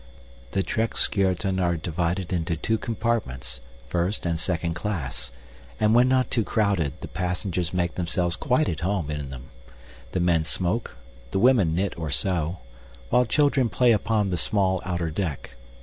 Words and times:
The 0.53 0.63
trekschuiten 0.63 1.59
are 1.61 1.77
divided 1.77 2.33
into 2.33 2.55
two 2.57 2.79
compartments, 2.79 3.59
first 3.87 4.25
and 4.25 4.39
second 4.39 4.73
class, 4.73 5.31
and 5.79 5.93
when 5.93 6.07
not 6.07 6.31
too 6.31 6.43
crowded, 6.43 6.93
the 7.01 7.07
passengers 7.07 7.71
make 7.71 7.93
themselves 7.93 8.35
quite 8.35 8.67
at 8.67 8.79
home 8.79 9.11
in 9.11 9.29
them; 9.29 9.51
the 10.13 10.19
men 10.19 10.43
smoke, 10.43 10.97
the 11.29 11.37
women 11.37 11.75
knit 11.75 11.93
or 11.97 12.09
sew, 12.09 12.57
while 13.11 13.25
children 13.27 13.69
play 13.69 13.91
upon 13.91 14.31
the 14.31 14.37
small 14.37 14.81
outer 14.85 15.11
deck. 15.11 15.51